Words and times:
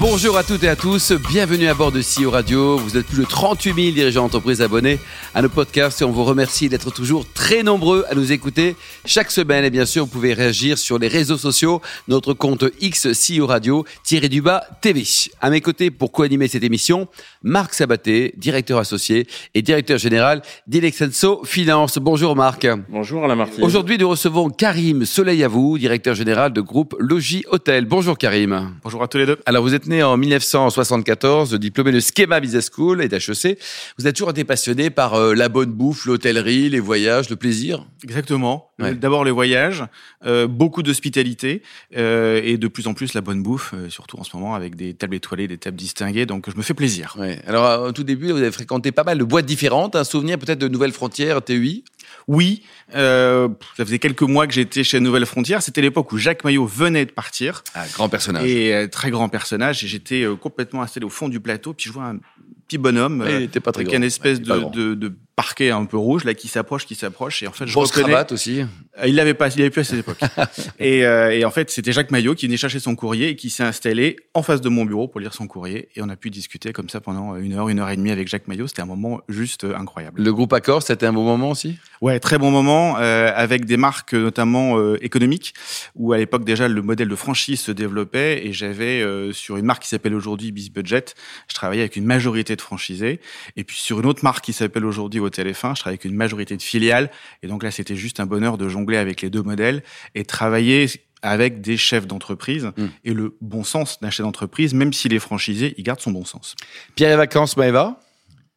Bonjour 0.00 0.38
à 0.38 0.44
toutes 0.44 0.64
et 0.64 0.68
à 0.68 0.76
tous, 0.76 1.12
bienvenue 1.12 1.66
à 1.66 1.74
bord 1.74 1.92
de 1.92 2.00
CEO 2.00 2.30
Radio. 2.30 2.78
Vous 2.78 2.96
êtes 2.96 3.06
plus 3.06 3.18
de 3.18 3.28
38 3.28 3.74
000 3.74 3.94
dirigeants 3.94 4.22
d'entreprise 4.22 4.62
abonnés 4.62 4.98
à 5.34 5.42
nos 5.42 5.50
podcasts 5.50 6.00
et 6.00 6.06
on 6.06 6.10
vous 6.10 6.24
remercie 6.24 6.70
d'être 6.70 6.90
toujours 6.90 7.30
très 7.30 7.62
nombreux 7.62 8.06
à 8.08 8.14
nous 8.14 8.32
écouter 8.32 8.76
chaque 9.04 9.30
semaine. 9.30 9.62
Et 9.62 9.68
bien 9.68 9.84
sûr, 9.84 10.06
vous 10.06 10.10
pouvez 10.10 10.32
réagir 10.32 10.78
sur 10.78 10.98
les 10.98 11.06
réseaux 11.06 11.36
sociaux, 11.36 11.82
notre 12.08 12.32
compte 12.32 12.64
X 12.80 13.08
CEO 13.08 13.46
Radio, 13.46 13.84
tiré 14.02 14.30
du 14.30 14.40
bas 14.40 14.64
TV. 14.80 15.04
À 15.38 15.50
mes 15.50 15.60
côtés 15.60 15.90
pour 15.90 16.12
co-animer 16.12 16.48
cette 16.48 16.64
émission, 16.64 17.06
Marc 17.42 17.74
Sabaté, 17.74 18.32
directeur 18.38 18.78
associé 18.78 19.26
et 19.52 19.60
directeur 19.60 19.98
général 19.98 20.40
d'Ilexenso 20.66 21.42
Finance. 21.44 21.98
Bonjour 21.98 22.34
Marc. 22.36 22.66
Bonjour 22.88 23.22
Alain 23.22 23.36
Martin. 23.36 23.62
Aujourd'hui, 23.62 23.98
nous 23.98 24.08
recevons 24.08 24.48
Karim 24.48 25.04
Soleil 25.04 25.44
à 25.44 25.48
vous, 25.48 25.76
directeur 25.76 26.14
général 26.14 26.54
de 26.54 26.62
groupe 26.62 26.96
Logis 26.98 27.44
Hôtel. 27.50 27.84
Bonjour 27.84 28.16
Karim. 28.16 28.72
Bonjour 28.82 29.02
à 29.02 29.06
tous 29.06 29.18
les 29.18 29.26
deux. 29.26 29.38
Alors 29.44 29.62
vous 29.62 29.74
êtes 29.74 29.89
né 29.90 30.02
en 30.02 30.16
1974, 30.16 31.54
diplômé 31.54 31.92
de 31.92 32.00
Schema 32.00 32.40
Business 32.40 32.70
School 32.74 33.02
et 33.02 33.08
d'HEC. 33.08 33.58
Vous 33.98 34.06
avez 34.06 34.12
toujours 34.12 34.30
été 34.30 34.44
passionné 34.44 34.88
par 34.88 35.14
euh, 35.14 35.34
la 35.34 35.48
bonne 35.48 35.70
bouffe, 35.72 36.06
l'hôtellerie, 36.06 36.70
les 36.70 36.80
voyages, 36.80 37.28
le 37.28 37.36
plaisir? 37.36 37.84
Exactement. 38.04 38.70
Ouais. 38.78 38.94
D'abord 38.94 39.24
les 39.24 39.30
voyages, 39.30 39.84
euh, 40.24 40.46
beaucoup 40.46 40.82
d'hospitalité 40.82 41.62
euh, 41.96 42.40
et 42.42 42.56
de 42.56 42.68
plus 42.68 42.86
en 42.86 42.94
plus 42.94 43.12
la 43.14 43.20
bonne 43.20 43.42
bouffe, 43.42 43.74
euh, 43.74 43.90
surtout 43.90 44.18
en 44.18 44.24
ce 44.24 44.34
moment 44.34 44.54
avec 44.54 44.74
des 44.74 44.94
tables 44.94 45.16
étoilées, 45.16 45.48
des 45.48 45.58
tables 45.58 45.76
distinguées. 45.76 46.24
Donc 46.24 46.48
je 46.50 46.56
me 46.56 46.62
fais 46.62 46.74
plaisir. 46.74 47.16
Ouais. 47.18 47.40
Alors 47.46 47.66
euh, 47.66 47.88
au 47.88 47.92
tout 47.92 48.04
début, 48.04 48.30
vous 48.30 48.38
avez 48.38 48.52
fréquenté 48.52 48.92
pas 48.92 49.04
mal 49.04 49.18
de 49.18 49.24
boîtes 49.24 49.46
différentes. 49.46 49.96
Un 49.96 50.04
souvenir 50.04 50.38
peut-être 50.38 50.58
de 50.58 50.68
Nouvelles 50.68 50.92
Frontières, 50.92 51.42
TUI 51.44 51.84
Oui, 52.26 52.62
euh, 52.94 53.48
ça 53.76 53.84
faisait 53.84 53.98
quelques 53.98 54.22
mois 54.22 54.46
que 54.46 54.52
j'étais 54.52 54.84
chez 54.84 55.00
Nouvelle 55.00 55.26
Frontière. 55.26 55.62
C'était 55.62 55.82
l'époque 55.82 56.12
où 56.12 56.18
Jacques 56.18 56.44
Maillot 56.44 56.66
venait 56.66 57.04
de 57.04 57.12
partir. 57.12 57.62
Ah, 57.74 57.84
grand 57.92 58.08
personnage. 58.08 58.48
Et 58.48 58.74
euh, 58.74 58.88
très 58.88 59.10
grand 59.10 59.28
personnage. 59.28 59.79
Et 59.82 59.86
j'étais 59.86 60.22
euh, 60.22 60.36
complètement 60.36 60.82
installé 60.82 61.06
au 61.06 61.10
fond 61.10 61.28
du 61.28 61.40
plateau. 61.40 61.72
Puis 61.74 61.88
je 61.88 61.92
vois 61.92 62.04
un 62.06 62.18
petit 62.66 62.78
bonhomme 62.78 63.20
Ouais, 63.20 63.36
il 63.36 63.42
était 63.44 63.60
pas 63.60 63.72
très 63.72 63.80
avec 63.80 63.88
grand. 63.88 63.98
une 63.98 64.04
espèce 64.04 64.40
de 64.40 65.12
parquet 65.40 65.70
un 65.70 65.86
peu 65.86 65.96
rouge 65.96 66.24
là 66.24 66.34
qui 66.34 66.48
s'approche, 66.48 66.84
qui 66.84 66.94
s'approche. 66.94 67.42
Et 67.42 67.46
en 67.46 67.52
fait, 67.52 67.66
je 67.66 67.72
Grosse 67.72 67.90
reconnais. 67.92 68.08
cravate 68.08 68.32
aussi. 68.32 68.60
Euh, 68.60 69.06
Il 69.06 69.14
l'avait 69.14 69.32
pas, 69.32 69.48
il 69.48 69.56
l'avait 69.56 69.70
plus 69.70 69.80
à 69.80 69.84
cette 69.84 70.00
époque. 70.00 70.18
et, 70.78 71.06
euh, 71.06 71.30
et 71.30 71.46
en 71.46 71.50
fait, 71.50 71.70
c'était 71.70 71.92
Jacques 71.92 72.10
Maillot 72.10 72.34
qui 72.34 72.44
venait 72.44 72.58
chercher 72.58 72.78
son 72.78 72.94
courrier 72.94 73.28
et 73.30 73.36
qui 73.36 73.48
s'est 73.48 73.62
installé 73.62 74.16
en 74.34 74.42
face 74.42 74.60
de 74.60 74.68
mon 74.68 74.84
bureau 74.84 75.08
pour 75.08 75.18
lire 75.18 75.32
son 75.32 75.46
courrier. 75.46 75.88
Et 75.96 76.02
on 76.02 76.10
a 76.10 76.16
pu 76.16 76.28
discuter 76.28 76.74
comme 76.74 76.90
ça 76.90 77.00
pendant 77.00 77.36
une 77.36 77.54
heure, 77.54 77.70
une 77.70 77.78
heure 77.78 77.88
et 77.88 77.96
demie 77.96 78.10
avec 78.10 78.28
Jacques 78.28 78.48
Maillot. 78.48 78.66
C'était 78.66 78.82
un 78.82 78.86
moment 78.86 79.22
juste 79.30 79.64
euh, 79.64 79.74
incroyable. 79.74 80.22
Le 80.22 80.32
groupe 80.34 80.52
Accor, 80.52 80.82
c'était 80.82 81.06
un 81.06 81.14
bon 81.14 81.24
moment 81.24 81.50
aussi? 81.50 81.78
Ouais, 82.02 82.20
très 82.20 82.36
bon 82.36 82.50
moment 82.50 82.98
euh, 82.98 83.32
avec 83.34 83.64
des 83.64 83.78
marques 83.78 84.12
notamment 84.12 84.78
euh, 84.78 85.02
économiques 85.02 85.54
où 85.96 86.12
à 86.12 86.18
l'époque 86.18 86.44
déjà 86.44 86.68
le 86.68 86.82
modèle 86.82 87.08
de 87.08 87.16
franchise 87.16 87.60
se 87.60 87.72
développait 87.72 88.46
et 88.46 88.52
j'avais 88.52 89.02
sur 89.32 89.56
une 89.56 89.64
marque 89.64 89.82
qui 89.82 89.88
s'appelle 89.88 90.14
aujourd'hui 90.14 90.52
Biz 90.52 90.70
Budget, 90.70 91.04
je 91.48 91.54
travaillais 91.54 91.82
avec 91.82 91.96
une 91.96 92.04
majorité 92.04 92.56
de 92.56 92.60
franchisés 92.60 93.20
et 93.56 93.64
puis 93.64 93.76
sur 93.78 94.00
une 94.00 94.06
autre 94.06 94.24
marque 94.24 94.44
qui 94.44 94.52
s'appelle 94.52 94.84
aujourd'hui 94.84 95.20
Hôtel 95.30 95.46
F1, 95.48 95.52
je 95.52 95.80
travaillais 95.80 95.94
avec 95.98 96.04
une 96.04 96.14
majorité 96.16 96.56
de 96.56 96.62
filiales 96.62 97.10
et 97.42 97.46
donc 97.46 97.62
là 97.62 97.70
c'était 97.70 97.96
juste 97.96 98.20
un 98.20 98.26
bonheur 98.26 98.58
de 98.58 98.68
jongler 98.68 98.96
avec 98.96 99.22
les 99.22 99.30
deux 99.30 99.42
modèles 99.42 99.82
et 100.14 100.24
travailler 100.24 100.86
avec 101.22 101.60
des 101.60 101.76
chefs 101.76 102.06
d'entreprise 102.06 102.70
Mm. 102.76 102.86
et 103.04 103.12
le 103.14 103.36
bon 103.40 103.62
sens 103.64 104.00
d'un 104.00 104.10
chef 104.10 104.24
d'entreprise, 104.24 104.74
même 104.74 104.92
s'il 104.92 105.12
est 105.12 105.18
franchisé, 105.18 105.74
il 105.78 105.84
garde 105.84 106.00
son 106.00 106.10
bon 106.10 106.24
sens. 106.24 106.54
Pierre 106.94 107.12
et 107.12 107.16
Vacances, 107.16 107.56
Maëva? 107.56 108.00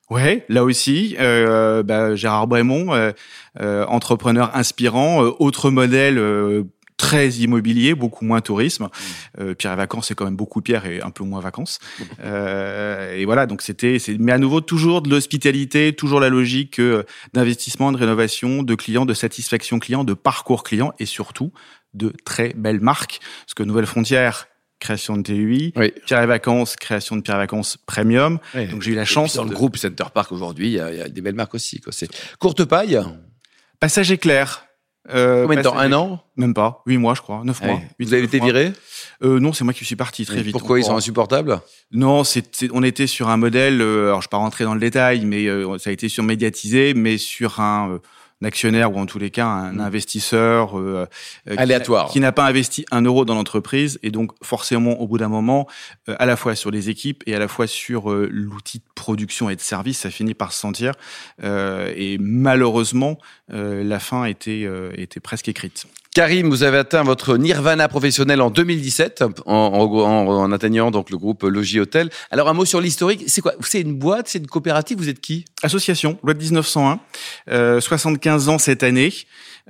Ouais, 0.09 0.45
là 0.49 0.63
aussi, 0.63 1.15
euh, 1.19 1.83
bah, 1.83 2.15
Gérard 2.15 2.47
Brémond, 2.47 2.93
euh, 2.93 3.11
euh, 3.59 3.85
entrepreneur 3.85 4.55
inspirant, 4.55 5.23
euh, 5.23 5.31
autre 5.39 5.71
modèle 5.71 6.17
euh, 6.17 6.63
très 6.97 7.29
immobilier, 7.29 7.95
beaucoup 7.95 8.25
moins 8.25 8.41
tourisme. 8.41 8.89
Euh, 9.39 9.53
Pierre 9.53 9.73
et 9.73 9.77
vacances, 9.77 10.07
c'est 10.07 10.15
quand 10.15 10.25
même 10.25 10.35
beaucoup 10.35 10.61
Pierre 10.61 10.85
et 10.85 11.01
un 11.01 11.11
peu 11.11 11.23
moins 11.23 11.41
vacances. 11.41 11.79
Euh, 12.21 13.15
et 13.15 13.25
voilà, 13.25 13.45
donc 13.45 13.61
c'était, 13.61 13.97
mais 14.19 14.31
à 14.31 14.37
nouveau 14.37 14.61
toujours 14.61 15.01
de 15.01 15.09
l'hospitalité, 15.09 15.93
toujours 15.93 16.19
la 16.19 16.29
logique 16.29 16.79
euh, 16.79 17.03
d'investissement, 17.33 17.91
de 17.91 17.97
rénovation, 17.97 18.63
de 18.63 18.75
clients, 18.75 19.05
de 19.05 19.13
satisfaction 19.13 19.79
client, 19.79 20.03
de 20.03 20.13
parcours 20.13 20.63
client 20.63 20.93
et 20.99 21.05
surtout 21.05 21.51
de 21.93 22.13
très 22.25 22.53
belles 22.53 22.81
marques. 22.81 23.19
Parce 23.45 23.53
que 23.53 23.63
Nouvelle 23.63 23.85
Frontière, 23.85 24.47
création 24.79 25.15
de 25.17 25.23
TUI, 25.23 25.73
Oui. 25.75 25.93
Pierre 26.05 26.23
et 26.23 26.27
vacances, 26.27 26.75
création 26.75 27.15
de 27.15 27.21
Pierre 27.21 27.37
et 27.37 27.39
vacances 27.39 27.77
premium. 27.85 28.39
Donc 28.71 28.81
j'ai 28.81 28.91
eu 28.91 28.95
la 28.95 29.05
chance 29.05 29.35
dans 29.35 29.43
le 29.43 29.51
groupe 29.51 29.77
Center 29.77 30.05
Park 30.13 30.31
aujourd'hui, 30.31 30.67
il 30.67 30.73
y, 30.73 30.75
y 30.75 31.01
a 31.01 31.09
des 31.09 31.21
belles 31.21 31.35
marques 31.35 31.55
aussi. 31.55 31.79
Quoi. 31.79 31.93
C'est 31.93 32.09
courte 32.39 32.65
paille. 32.65 32.99
Passage 33.79 34.11
éclair. 34.11 34.65
Euh, 35.09 35.43
Combien 35.43 35.57
de 35.57 35.63
temps 35.63 35.73
passage 35.73 35.91
Un 35.91 35.93
an 35.97 36.23
Même 36.37 36.53
pas. 36.53 36.81
Huit 36.85 36.97
mois, 36.97 37.13
je 37.13 37.21
crois. 37.21 37.41
Neuf 37.43 37.61
mois. 37.61 37.73
Ouais. 37.75 37.87
Huit, 37.99 38.05
Vous 38.05 38.13
avez 38.13 38.23
été 38.23 38.37
mois. 38.37 38.45
viré 38.47 38.73
euh, 39.21 39.39
Non, 39.39 39.51
c'est 39.51 39.63
moi 39.63 39.73
qui 39.73 39.83
suis 39.83 39.95
parti 39.95 40.25
très 40.25 40.41
vite. 40.41 40.53
Pourquoi 40.53 40.79
ils 40.79 40.85
sont 40.85 40.95
insupportables 40.95 41.59
Non, 41.91 42.23
c'est, 42.23 42.69
on 42.71 42.83
était 42.83 43.07
sur 43.07 43.27
un 43.29 43.37
modèle. 43.37 43.81
euh, 43.81 44.07
alors, 44.07 44.21
je 44.21 44.27
ne 44.27 44.29
vais 44.29 44.31
pas 44.31 44.37
rentrer 44.37 44.63
dans 44.63 44.73
le 44.73 44.79
détail, 44.79 45.25
mais 45.25 45.47
ça 45.77 45.89
a 45.89 45.93
été 45.93 46.07
sur 46.09 46.23
médiatisé, 46.23 46.93
mais 46.93 47.17
sur 47.17 47.59
un 47.59 47.99
actionnaire 48.45 48.93
ou 48.93 48.99
en 48.99 49.05
tous 49.05 49.19
les 49.19 49.29
cas 49.31 49.45
un 49.47 49.79
investisseur 49.79 50.77
euh, 50.79 51.07
euh, 51.47 51.55
qui- 51.55 51.59
Aléatoire. 51.61 52.09
qui 52.09 52.19
n'a 52.19 52.31
pas 52.31 52.45
investi 52.45 52.85
un 52.91 53.01
euro 53.01 53.25
dans 53.25 53.35
l'entreprise 53.35 53.99
et 54.03 54.11
donc 54.11 54.31
forcément 54.43 54.99
au 55.01 55.07
bout 55.07 55.17
d'un 55.17 55.27
moment, 55.29 55.67
euh, 56.09 56.15
à 56.19 56.25
la 56.25 56.35
fois 56.35 56.55
sur 56.55 56.71
les 56.71 56.89
équipes 56.89 57.23
et 57.27 57.35
à 57.35 57.39
la 57.39 57.47
fois 57.47 57.67
sur 57.67 58.11
euh, 58.11 58.27
l'outil 58.31 58.79
de 58.79 58.83
production 58.95 59.49
et 59.49 59.55
de 59.55 59.61
service, 59.61 59.99
ça 59.99 60.09
finit 60.09 60.33
par 60.33 60.51
se 60.53 60.59
sentir. 60.59 60.93
Et 61.43 62.17
malheureusement, 62.19 63.17
la 63.49 63.99
fin 63.99 64.25
était 64.25 64.67
était 64.95 65.19
presque 65.19 65.47
écrite. 65.49 65.85
Karim, 66.13 66.47
vous 66.49 66.61
avez 66.61 66.77
atteint 66.77 67.01
votre 67.01 67.37
nirvana 67.37 67.87
professionnel 67.87 68.39
en 68.41 68.51
2017 68.51 69.23
en, 69.47 69.51
en, 69.51 70.29
en- 70.29 70.51
atteignant 70.51 70.91
donc 70.91 71.09
le 71.09 71.17
groupe 71.17 71.41
Logis 71.41 71.79
Hôtel. 71.79 72.11
Alors 72.29 72.49
un 72.49 72.53
mot 72.53 72.65
sur 72.65 72.79
l'historique. 72.81 73.23
C'est 73.25 73.41
quoi? 73.41 73.53
C'est 73.61 73.81
une 73.81 73.95
boîte? 73.95 74.27
C'est 74.27 74.37
une 74.37 74.45
coopérative? 74.45 74.99
Vous 74.99 75.09
êtes 75.09 75.19
qui? 75.21 75.45
Association, 75.63 76.19
loi 76.23 76.35
de 76.35 76.39
1901, 76.39 76.99
euh, 77.49 77.81
75 77.81 78.49
ans 78.49 78.59
cette 78.59 78.83
année, 78.83 79.11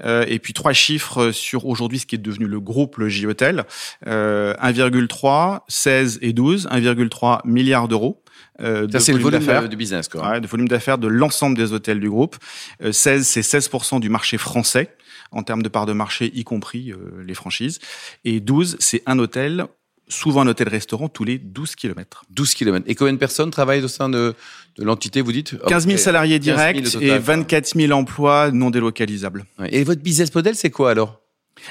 euh, 0.04 0.26
et 0.28 0.38
puis 0.40 0.52
trois 0.52 0.74
chiffres 0.74 1.31
sur 1.31 1.66
aujourd'hui 1.66 2.00
ce 2.00 2.06
qui 2.06 2.16
est 2.16 2.18
devenu 2.18 2.46
le 2.46 2.60
groupe 2.60 2.98
Logis 2.98 3.25
Hôtel, 3.25 3.64
euh, 4.08 4.54
1,3, 4.62 5.60
16 5.70 6.20
et 6.22 6.34
12, 6.34 6.68
1,3 6.70 7.40
milliards 7.46 7.88
d'euros. 7.88 8.22
Euh, 8.62 8.81
Ça 8.81 8.98
de 8.98 9.00
c'est 9.00 9.14
le 9.14 9.20
volume 9.20 9.40
d'affaires. 9.40 9.70
du 9.70 9.78
business 9.78 10.10
quoi. 10.10 10.30
Ouais, 10.31 10.42
de 10.42 10.48
volume 10.48 10.68
d'affaires 10.68 10.98
de 10.98 11.08
l'ensemble 11.08 11.56
des 11.56 11.72
hôtels 11.72 12.02
du 12.02 12.10
groupe. 12.10 12.36
Euh, 12.84 12.92
16, 12.92 13.25
c'est 13.25 13.42
16% 13.42 14.02
du 14.02 14.10
marché 14.10 14.38
français 14.38 14.90
en 15.34 15.44
termes 15.44 15.64
de 15.64 15.70
part 15.70 15.86
de 15.86 15.94
marché, 15.94 16.32
y 16.34 16.44
compris 16.44 16.92
euh, 16.92 16.98
les 17.26 17.34
franchises. 17.34 17.80
Et 18.24 18.40
12, 18.40 18.78
c'est 18.80 19.02
un 19.06 19.20
hôtel, 19.20 19.66
souvent 20.08 20.42
un 20.42 20.48
hôtel-restaurant, 20.48 21.10
tous 21.10 21.24
les 21.24 21.38
12 21.40 21.76
kilomètres. 21.76 22.24
12 22.30 22.54
km. 22.54 22.86
Et 22.88 22.96
combien 22.96 23.14
de 23.14 23.18
personnes 23.18 23.52
travaillent 23.52 23.84
au 23.84 23.88
sein 23.88 24.10
de, 24.10 24.36
de 24.78 24.84
l'entité 24.84 25.22
Vous 25.22 25.32
dites? 25.32 25.58
15 25.68 25.84
000 25.86 25.96
Ok. 25.96 26.00
salariés 26.00 26.40
15 26.40 26.46
000 26.46 26.58
directs 26.58 26.78
au 26.88 26.90
total, 26.90 27.04
et 27.04 27.08
quoi. 27.10 27.20
24 27.20 27.76
000 27.76 27.92
emplois 27.94 28.52
non 28.52 28.70
délocalisables. 28.70 29.46
Et 29.70 29.84
votre 29.84 30.02
business 30.02 30.34
model 30.36 30.56
c'est 30.56 30.70
quoi 30.72 30.92
alors? 30.92 31.20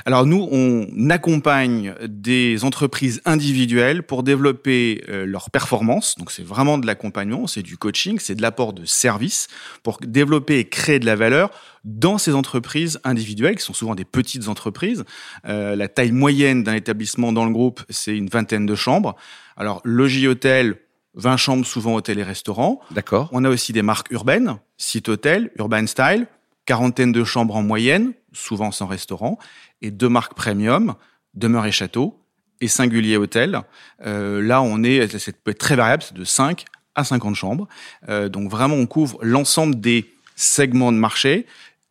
Alors 0.05 0.27
nous, 0.27 0.49
on 0.51 1.11
accompagne 1.11 1.95
des 2.07 2.65
entreprises 2.65 3.21
individuelles 3.25 4.03
pour 4.03 4.23
développer 4.23 5.05
euh, 5.09 5.27
leur 5.27 5.51
performance. 5.51 6.17
Donc 6.19 6.31
c'est 6.31 6.45
vraiment 6.45 6.79
de 6.79 6.87
l'accompagnement, 6.87 7.47
c'est 7.47 7.63
du 7.63 7.77
coaching, 7.77 8.19
c'est 8.19 8.35
de 8.35 8.43
l'apport 8.43 8.73
de 8.73 8.85
services 8.85 9.49
pour 9.83 9.99
développer 10.01 10.59
et 10.59 10.69
créer 10.69 10.99
de 10.99 11.07
la 11.07 11.17
valeur 11.17 11.51
dans 11.85 12.19
ces 12.19 12.35
entreprises 12.35 13.01
individuelles, 13.05 13.57
qui 13.57 13.65
sont 13.65 13.75
souvent 13.75 13.95
des 13.95 14.05
petites 14.05 14.49
entreprises. 14.49 15.05
Euh, 15.47 15.75
la 15.75 15.89
taille 15.89 16.13
moyenne 16.13 16.63
d'un 16.63 16.75
établissement 16.75 17.33
dans 17.33 17.45
le 17.45 17.53
groupe, 17.53 17.83
c'est 17.89 18.17
une 18.17 18.29
vingtaine 18.29 18.67
de 18.67 18.75
chambres. 18.75 19.17
Alors 19.57 19.81
logis 19.85 20.29
hôtel, 20.29 20.77
20 21.15 21.37
chambres, 21.37 21.67
souvent 21.67 21.95
hôtel 21.95 22.19
et 22.19 22.23
restaurant. 22.23 22.81
D'accord. 22.91 23.29
On 23.33 23.45
a 23.45 23.51
aussi 23.51 23.73
des 23.73 23.83
marques 23.83 24.11
urbaines, 24.11 24.59
site 24.79 25.09
hôtel, 25.09 25.51
urban 25.59 25.87
style, 25.87 26.27
quarantaine 26.65 27.13
de 27.13 27.25
chambres 27.25 27.57
en 27.57 27.63
moyenne, 27.63 28.13
souvent 28.33 28.71
sans 28.71 28.87
restaurant, 28.87 29.39
et 29.81 29.91
deux 29.91 30.09
marques 30.09 30.35
premium, 30.35 30.95
demeure 31.35 31.67
et 31.67 31.73
château, 31.73 32.19
et 32.61 32.69
singulier 32.69 33.17
hôtel. 33.17 33.61
Euh, 34.07 34.41
là, 34.41 34.63
on 34.63 34.83
est, 34.85 34.97
être 34.97 35.59
très 35.59 35.77
variable, 35.77 36.03
c'est 36.03 36.15
de 36.15 36.25
5 36.25 36.65
à 36.95 37.05
50 37.05 37.35
chambres. 37.35 37.69
Euh, 38.09 38.29
donc 38.29 38.51
vraiment, 38.51 38.77
on 38.77 38.87
couvre 38.87 39.19
l'ensemble 39.23 39.81
des 39.81 40.07
segments 40.37 40.93
de 40.93 40.99
marché 40.99 41.47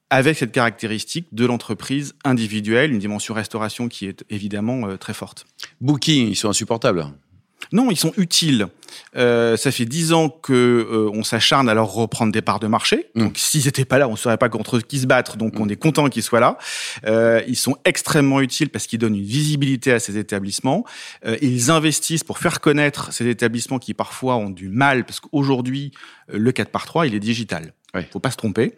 avec 0.09 0.37
cette 0.37 0.51
caractéristique 0.51 1.27
de 1.31 1.45
l'entreprise 1.45 2.15
individuelle, 2.25 2.91
une 2.91 2.99
dimension 2.99 3.33
restauration 3.33 3.87
qui 3.87 4.07
est 4.07 4.25
évidemment 4.29 4.87
euh, 4.87 4.97
très 4.97 5.13
forte. 5.13 5.45
Booking, 5.79 6.29
ils 6.29 6.35
sont 6.35 6.49
insupportables. 6.49 7.07
Non, 7.71 7.91
ils 7.91 7.97
sont 7.97 8.13
utiles. 8.17 8.67
Euh, 9.15 9.55
ça 9.55 9.71
fait 9.71 9.85
dix 9.85 10.11
ans 10.11 10.29
que 10.29 10.53
euh, 10.53 11.09
on 11.13 11.23
s'acharne 11.23 11.69
à 11.69 11.73
leur 11.73 11.91
reprendre 11.91 12.31
des 12.31 12.41
parts 12.41 12.59
de 12.59 12.67
marché. 12.67 13.07
Mm. 13.15 13.23
Donc, 13.23 13.37
s'ils 13.37 13.65
n'étaient 13.65 13.85
pas 13.85 13.97
là, 13.97 14.07
on 14.07 14.11
ne 14.11 14.17
saurait 14.17 14.37
pas 14.37 14.49
contre 14.49 14.79
qui 14.79 14.99
se 14.99 15.07
battre. 15.07 15.37
Donc, 15.37 15.59
on 15.59 15.69
est 15.69 15.75
content 15.75 16.09
qu'ils 16.09 16.23
soient 16.23 16.39
là. 16.39 16.57
Euh, 17.05 17.41
ils 17.47 17.55
sont 17.55 17.77
extrêmement 17.85 18.41
utiles 18.41 18.69
parce 18.69 18.87
qu'ils 18.87 18.99
donnent 18.99 19.15
une 19.15 19.23
visibilité 19.23 19.93
à 19.93 19.99
ces 19.99 20.17
établissements. 20.17 20.85
Euh, 21.25 21.37
ils 21.41 21.71
investissent 21.71 22.23
pour 22.23 22.39
faire 22.39 22.59
connaître 22.59 23.13
ces 23.13 23.27
établissements 23.27 23.79
qui 23.79 23.93
parfois 23.93 24.35
ont 24.35 24.49
du 24.49 24.69
mal 24.69 25.05
parce 25.05 25.19
qu'aujourd'hui, 25.19 25.91
euh, 26.33 26.37
le 26.37 26.51
4 26.51 26.69
par 26.69 26.85
3, 26.85 27.07
il 27.07 27.15
est 27.15 27.19
digital. 27.19 27.73
Faut 28.11 28.19
pas 28.19 28.31
se 28.31 28.37
tromper. 28.37 28.75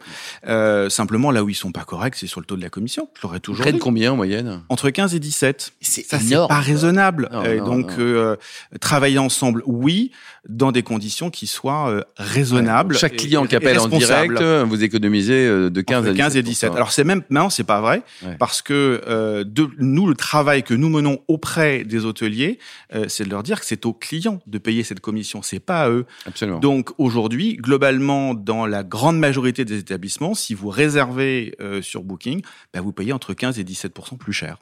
Euh, 0.48 0.90
simplement, 0.90 1.30
là 1.32 1.44
où 1.44 1.50
ils 1.50 1.54
sont 1.56 1.72
pas 1.72 1.84
corrects, 1.84 2.16
c'est 2.16 2.28
sur 2.28 2.40
le 2.40 2.46
taux 2.46 2.56
de 2.56 2.62
la 2.62 2.70
commission. 2.70 3.10
Je 3.16 3.22
l'aurais 3.24 3.40
toujours 3.40 3.64
Près 3.64 3.72
de 3.74 3.78
combien 3.78 4.12
en 4.12 4.16
moyenne? 4.16 4.62
Entre 4.70 4.90
15 4.90 5.14
et 5.14 5.20
17. 5.20 5.74
C'est 5.82 6.06
Ça, 6.06 6.20
c'est 6.20 6.36
pas 6.36 6.60
raisonnable. 6.60 7.30
Non, 7.32 7.44
Et 7.44 7.58
non, 7.60 7.66
donc, 7.66 7.92
non. 7.92 7.96
euh, 8.00 8.36
travailler 8.82 9.20
ensemble, 9.20 9.62
oui, 9.66 10.12
dans 10.50 10.72
des 10.72 10.84
conditions 10.84 11.30
qui 11.30 11.48
soient 11.48 11.90
euh, 11.90 12.02
raisonnables. 12.18 12.98
Chaque 12.98 13.16
client 13.16 13.46
qui 13.46 13.56
appelle 13.56 13.80
en 13.80 13.88
direct, 13.88 14.42
euh, 14.42 14.66
vous 14.68 14.84
économisez 14.84 15.46
euh, 15.48 15.70
de 15.70 15.82
15 15.82 16.02
Entre 16.08 16.14
à 16.14 16.18
15 16.18 16.38
et 16.38 16.44
17. 16.44 16.74
Alors 16.74 16.92
c'est 16.92 17.04
même 17.04 17.20
maintenant 17.30 17.50
c'est 17.50 17.64
pas 17.64 17.80
vrai 17.82 18.02
Ouais. 18.26 18.36
parce 18.40 18.62
que 18.62 19.02
euh, 19.08 19.44
de, 19.44 19.68
nous 19.80 20.08
le 20.08 20.16
travail 20.16 20.64
que 20.64 20.74
nous 20.74 20.90
menons 20.90 21.20
auprès 21.28 21.84
des 21.84 22.06
hôteliers, 22.06 22.58
euh, 22.96 23.06
c'est 23.08 23.24
de 23.26 23.30
leur 23.30 23.44
dire 23.44 23.60
que 23.60 23.66
c'est 23.66 23.86
aux 23.86 23.94
clients 23.94 24.42
de 24.48 24.58
payer 24.58 24.84
cette 24.84 25.00
commission, 25.00 25.42
c'est 25.42 25.60
pas 25.60 25.84
à 25.84 25.90
eux. 25.90 26.06
Absolument. 26.26 26.60
Donc 26.60 26.92
aujourd'hui, 26.98 27.56
globalement, 27.58 28.34
dans 28.34 28.66
la 28.66 28.84
grande 28.84 29.03
majorité 29.12 29.66
des 29.66 29.80
établissements, 29.80 30.34
si 30.34 30.54
vous 30.54 30.70
réservez 30.70 31.56
euh, 31.60 31.82
sur 31.82 32.04
Booking, 32.04 32.42
bah, 32.74 32.82
vous 32.82 32.94
payez 32.94 33.14
entre 33.14 33.34
15 33.34 33.60
et 33.60 33.64
17 33.64 33.94
plus 34.18 34.34
cher. 34.34 34.58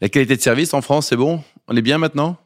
La 0.00 0.08
qualité 0.08 0.36
de 0.36 0.42
service 0.42 0.74
en 0.74 0.82
France, 0.82 1.08
c'est 1.08 1.16
bon? 1.16 1.42
On 1.68 1.76
est 1.76 1.82
bien 1.82 1.98
maintenant? 1.98 2.38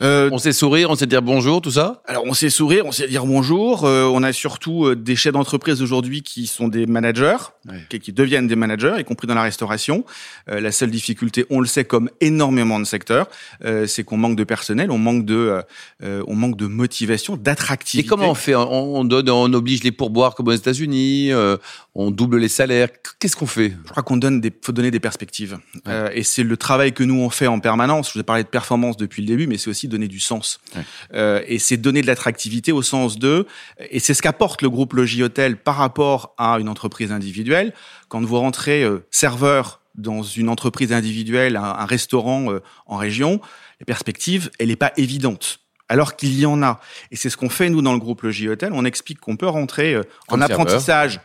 Euh, 0.00 0.30
On 0.32 0.38
sait 0.38 0.52
sourire, 0.52 0.88
on 0.90 0.94
sait 0.94 1.06
dire 1.06 1.20
bonjour, 1.20 1.60
tout 1.60 1.70
ça? 1.70 2.02
Alors 2.06 2.24
on 2.26 2.32
sait 2.32 2.48
sourire, 2.48 2.86
on 2.86 2.92
sait 2.92 3.06
dire 3.08 3.26
bonjour. 3.26 3.84
euh, 3.84 4.04
on 4.04 4.22
a 4.22 4.32
surtout 4.32 4.86
euh, 4.86 4.96
des 4.96 5.16
chefs 5.16 5.34
d'entreprise 5.34 5.82
aujourd'hui 5.82 6.22
qui 6.22 6.46
sont 6.46 6.66
des 6.68 6.86
managers, 6.86 7.36
Ouais. 7.68 7.74
qui, 7.90 8.00
qui 8.00 8.12
deviennent 8.12 8.48
des 8.48 8.56
managers, 8.56 8.94
y 8.98 9.04
compris 9.04 9.26
dans 9.28 9.34
la 9.34 9.42
restauration. 9.42 10.04
Euh, 10.50 10.60
la 10.60 10.72
seule 10.72 10.90
difficulté, 10.90 11.44
on 11.50 11.60
le 11.60 11.66
sait 11.66 11.84
comme 11.84 12.08
énormément 12.20 12.80
de 12.80 12.84
secteurs, 12.84 13.28
euh, 13.64 13.86
c'est 13.86 14.02
qu'on 14.02 14.16
manque 14.16 14.34
de 14.36 14.44
personnel, 14.44 14.90
on 14.90 14.98
manque 14.98 15.24
de, 15.26 15.60
euh, 16.02 16.22
on 16.26 16.34
manque 16.34 16.56
de 16.56 16.66
motivation, 16.66 17.36
Et 17.36 17.38
d'attractivité. 17.38 18.08
comment 18.08 18.30
on 18.30 18.34
fait? 18.34 18.54
On, 18.56 18.96
on 18.96 19.04
donne, 19.04 19.28
on 19.30 19.52
oblige 19.52 19.84
les 19.84 19.92
pourboires 19.92 20.34
comme 20.34 20.48
aux 20.48 20.52
États-Unis, 20.52 21.30
euh, 21.32 21.56
on 21.94 22.10
double 22.10 22.38
les 22.38 22.48
salaires. 22.48 22.88
Qu'est-ce 23.20 23.36
qu'on 23.36 23.46
fait? 23.46 23.74
Je 23.84 23.90
crois 23.90 24.02
qu'on 24.02 24.16
donne 24.16 24.40
des, 24.40 24.50
faut 24.62 24.72
donner 24.72 24.90
des 24.90 25.00
perspectives. 25.00 25.58
Euh, 25.86 26.08
et 26.14 26.22
c'est 26.24 26.42
le 26.42 26.56
travail 26.56 26.92
que 26.94 27.04
nous 27.04 27.20
on 27.20 27.28
fait 27.30 27.46
en 27.46 27.60
permanence. 27.60 28.08
Je 28.08 28.14
vous 28.14 28.20
ai 28.20 28.24
parlé 28.24 28.42
de 28.42 28.48
performance 28.48 28.96
depuis 28.96 29.20
le 29.22 29.28
début, 29.28 29.46
mais 29.46 29.58
c'est 29.58 29.68
aussi 29.70 29.81
donner 29.88 30.08
du 30.08 30.20
sens. 30.20 30.60
Ouais. 30.74 30.82
Euh, 31.14 31.42
et 31.46 31.58
c'est 31.58 31.76
donner 31.76 32.02
de 32.02 32.06
l'attractivité 32.06 32.72
au 32.72 32.82
sens 32.82 33.18
de, 33.18 33.46
et 33.90 33.98
c'est 33.98 34.14
ce 34.14 34.22
qu'apporte 34.22 34.62
le 34.62 34.70
groupe 34.70 34.92
Logis 34.94 35.22
Hôtel 35.22 35.56
par 35.56 35.76
rapport 35.76 36.34
à 36.38 36.58
une 36.58 36.68
entreprise 36.68 37.12
individuelle. 37.12 37.72
Quand 38.08 38.22
vous 38.24 38.38
rentrez 38.38 38.82
euh, 38.82 39.06
serveur 39.10 39.80
dans 39.94 40.22
une 40.22 40.48
entreprise 40.48 40.92
individuelle, 40.92 41.56
un, 41.56 41.62
un 41.62 41.86
restaurant 41.86 42.52
euh, 42.52 42.60
en 42.86 42.96
région, 42.96 43.40
la 43.80 43.86
perspective, 43.86 44.50
elle 44.58 44.68
n'est 44.68 44.76
pas 44.76 44.92
évidente. 44.96 45.60
Alors 45.88 46.16
qu'il 46.16 46.38
y 46.38 46.46
en 46.46 46.62
a. 46.62 46.80
Et 47.10 47.16
c'est 47.16 47.28
ce 47.28 47.36
qu'on 47.36 47.50
fait, 47.50 47.68
nous, 47.68 47.82
dans 47.82 47.92
le 47.92 47.98
groupe 47.98 48.22
Logis 48.22 48.48
Hôtel. 48.48 48.72
On 48.72 48.86
explique 48.86 49.20
qu'on 49.20 49.36
peut 49.36 49.48
rentrer 49.48 49.98
en 50.28 50.38
serveur. 50.38 50.50
apprentissage 50.50 51.20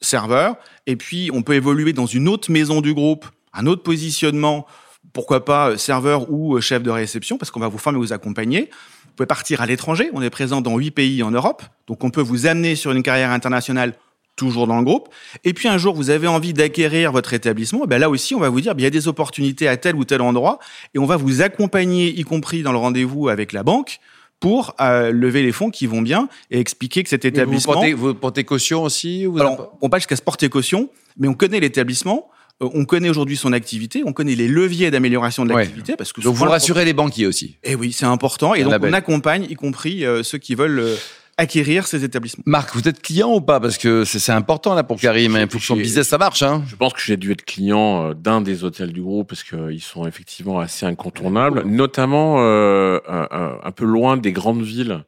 serveur, 0.00 0.56
et 0.86 0.96
puis 0.96 1.30
on 1.32 1.42
peut 1.42 1.54
évoluer 1.54 1.92
dans 1.92 2.06
une 2.06 2.28
autre 2.28 2.50
maison 2.50 2.80
du 2.80 2.94
groupe, 2.94 3.26
un 3.52 3.66
autre 3.66 3.82
positionnement, 3.82 4.66
pourquoi 5.12 5.44
pas 5.44 5.70
euh, 5.70 5.76
serveur 5.76 6.30
ou 6.30 6.56
euh, 6.56 6.60
chef 6.60 6.82
de 6.82 6.90
réception, 6.90 7.38
parce 7.38 7.50
qu'on 7.50 7.60
va 7.60 7.68
vous 7.68 7.78
former, 7.78 7.98
vous 7.98 8.12
accompagner. 8.12 8.70
Vous 9.06 9.12
pouvez 9.16 9.26
partir 9.26 9.60
à 9.60 9.66
l'étranger, 9.66 10.10
on 10.12 10.22
est 10.22 10.30
présent 10.30 10.60
dans 10.60 10.76
huit 10.78 10.92
pays 10.92 11.22
en 11.22 11.30
Europe, 11.30 11.62
donc 11.86 12.04
on 12.04 12.10
peut 12.10 12.20
vous 12.20 12.46
amener 12.46 12.76
sur 12.76 12.92
une 12.92 13.02
carrière 13.02 13.30
internationale 13.30 13.94
toujours 14.36 14.66
dans 14.66 14.78
le 14.78 14.84
groupe. 14.84 15.08
Et 15.44 15.52
puis 15.52 15.68
un 15.68 15.76
jour, 15.76 15.94
vous 15.94 16.10
avez 16.10 16.26
envie 16.26 16.54
d'acquérir 16.54 17.12
votre 17.12 17.34
établissement, 17.34 17.84
et 17.84 17.86
ben 17.86 17.98
là 17.98 18.08
aussi, 18.08 18.34
on 18.34 18.40
va 18.40 18.48
vous 18.48 18.60
dire, 18.60 18.74
ben, 18.74 18.80
il 18.80 18.84
y 18.84 18.86
a 18.86 18.90
des 18.90 19.08
opportunités 19.08 19.68
à 19.68 19.76
tel 19.76 19.96
ou 19.96 20.04
tel 20.04 20.22
endroit, 20.22 20.58
et 20.94 20.98
on 20.98 21.06
va 21.06 21.16
vous 21.16 21.42
accompagner, 21.42 22.08
y 22.08 22.22
compris 22.22 22.62
dans 22.62 22.72
le 22.72 22.78
rendez-vous 22.78 23.28
avec 23.28 23.52
la 23.52 23.62
banque, 23.62 24.00
pour 24.38 24.74
euh, 24.80 25.12
lever 25.12 25.42
les 25.42 25.52
fonds 25.52 25.70
qui 25.70 25.86
vont 25.86 26.00
bien 26.00 26.28
et 26.50 26.58
expliquer 26.58 27.02
que 27.02 27.10
cet 27.10 27.24
Vous 27.24 27.28
établissement... 27.28 27.74
portez, 27.74 27.92
vous 27.92 28.14
portez 28.14 28.44
caution 28.44 28.82
aussi 28.82 29.26
vous 29.26 29.38
Alors, 29.38 29.52
avez 29.52 29.62
on 29.82 29.90
pas 29.90 29.98
jusqu'à 29.98 30.16
se 30.16 30.22
porter 30.22 30.48
caution, 30.48 30.88
mais 31.18 31.28
on 31.28 31.34
connaît 31.34 31.60
l'établissement, 31.60 32.30
on 32.60 32.84
connaît 32.84 33.08
aujourd'hui 33.08 33.36
son 33.36 33.52
activité, 33.52 34.02
on 34.04 34.12
connaît 34.12 34.34
les 34.34 34.48
leviers 34.48 34.90
d'amélioration 34.90 35.44
de 35.44 35.52
Ouais. 35.52 35.62
l'activité, 35.62 35.96
parce 35.96 36.12
que 36.12 36.20
Donc 36.20 36.34
vous 36.34 36.44
rassurez 36.44 36.84
les 36.84 36.92
banquiers 36.92 37.26
aussi. 37.26 37.56
Eh 37.62 37.74
oui, 37.74 37.92
c'est 37.92 38.06
important, 38.06 38.54
et 38.54 38.62
donc 38.62 38.72
label. 38.72 38.90
on 38.90 38.92
accompagne, 38.94 39.46
y 39.48 39.54
compris 39.54 40.04
euh, 40.04 40.22
ceux 40.22 40.38
qui 40.38 40.54
veulent 40.54 40.78
euh, 40.80 40.96
acquérir 41.38 41.86
ces 41.86 42.04
établissements. 42.04 42.42
Marc, 42.46 42.74
vous 42.74 42.86
êtes 42.86 43.00
client 43.00 43.32
ou 43.34 43.40
pas? 43.40 43.60
Parce 43.60 43.78
que 43.78 44.04
c'est 44.04 44.32
important 44.32 44.74
là 44.74 44.82
pour 44.82 45.00
Karim. 45.00 45.36
Il 45.40 45.48
faut 45.48 45.58
que 45.58 45.64
son 45.64 45.76
business 45.76 46.08
ça 46.08 46.18
marche. 46.18 46.42
Hein. 46.42 46.62
Je 46.68 46.76
pense 46.76 46.92
que 46.92 47.00
j'ai 47.00 47.16
dû 47.16 47.32
être 47.32 47.44
client 47.46 48.10
euh, 48.10 48.14
d'un 48.14 48.42
des 48.42 48.62
hôtels 48.62 48.92
du 48.92 49.00
groupe 49.00 49.28
parce 49.30 49.42
qu'ils 49.42 49.80
sont 49.82 50.06
effectivement 50.06 50.60
assez 50.60 50.84
incontournables, 50.84 51.62
notamment 51.64 52.36
euh, 52.40 52.98
un, 53.08 53.70
peu 53.72 53.86
loin 53.86 54.18
des 54.18 54.32
grandes 54.32 54.62
villes 54.62 55.02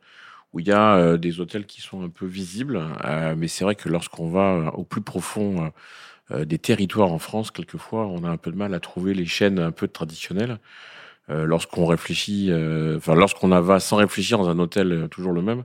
où 0.55 0.61
il 0.61 0.67
y 0.69 0.73
a 0.73 0.97
euh, 0.97 1.17
des 1.19 1.41
hôtels 1.41 1.67
qui 1.67 1.81
sont 1.83 2.03
un 2.03 2.09
peu 2.09 2.27
visibles. 2.27 2.81
Euh, 3.05 3.35
mais 3.37 3.49
c'est 3.49 3.65
vrai 3.65 3.75
que 3.75 3.89
lorsqu'on 3.91 4.31
va 4.31 4.41
euh, 4.55 4.71
au 4.71 4.85
plus 4.85 5.01
profond 5.03 5.65
euh, 5.65 5.69
euh, 5.69 5.71
des 6.45 6.59
territoires 6.59 7.13
en 7.13 7.19
France, 7.19 7.51
quelquefois, 7.51 8.07
on 8.07 8.25
a 8.25 8.29
un 8.29 8.37
peu 8.37 8.51
de 8.51 8.57
mal 8.57 8.75
à 8.75 8.81
trouver 8.81 9.15
les 9.15 9.27
chaînes 9.27 9.59
un 9.59 9.71
peu 9.73 9.89
traditionnelles. 9.89 10.59
Euh, 11.31 11.45
lorsqu'on 11.45 11.87
réfléchit, 11.87 12.49
euh, 12.51 12.97
enfin 12.97 13.15
lorsqu'on 13.15 13.49
va 13.49 13.79
sans 13.81 13.97
réfléchir 13.97 14.39
dans 14.39 14.49
un 14.49 14.59
hôtel 14.59 14.91
euh, 14.93 15.07
toujours 15.09 15.33
le 15.33 15.41
même, 15.41 15.63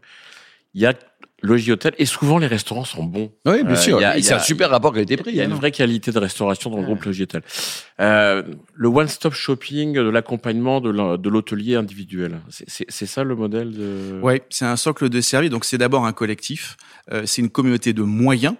il 0.75 0.81
y 0.81 0.85
a 0.85 0.93
logis 1.41 1.71
hôtel 1.71 1.93
et 1.97 2.05
souvent 2.05 2.37
les 2.37 2.45
restaurants 2.47 2.83
sont 2.83 3.03
bons. 3.03 3.31
Oui, 3.45 3.63
bien 3.63 3.73
Euh, 3.73 3.75
sûr. 3.75 3.97
il 3.99 4.01
y 4.01 4.05
a- 4.05 4.17
il 4.17 4.19
y 4.19 4.23
c'est 4.23 4.33
un 4.35 4.39
super 4.39 4.69
rapport 4.69 4.93
qualité-prix. 4.93 5.31
Il 5.31 5.35
y 5.37 5.41
a 5.41 5.45
une 5.45 5.51
hein. 5.51 5.55
vraie 5.55 5.71
qualité 5.71 6.11
de 6.11 6.19
restauration 6.19 6.69
dans 6.69 6.77
le 6.77 6.83
groupe 6.83 7.03
Logis 7.05 7.27
Euh, 7.99 8.43
le 8.75 8.87
one-stop 8.87 9.33
shopping, 9.33 9.93
de 9.93 10.09
l'accompagnement 10.09 10.79
de 10.81 10.89
l'hô- 10.91 11.17
de 11.17 11.29
l'hôtelier 11.29 11.75
individuel. 11.75 12.39
C'est- 12.49 13.05
ça 13.07 13.23
le 13.23 13.35
modèle 13.35 13.71
de. 13.71 14.19
Ouais, 14.21 14.43
c'est 14.49 14.65
un 14.65 14.75
socle 14.75 15.09
de 15.09 15.21
service, 15.21 15.49
donc 15.49 15.65
c'est 15.65 15.77
d'abord 15.79 16.05
un 16.05 16.13
collectif, 16.13 16.77
euh, 17.11 17.23
c'est 17.25 17.41
une 17.41 17.49
communauté 17.49 17.93
de 17.93 18.03
moyens. 18.03 18.55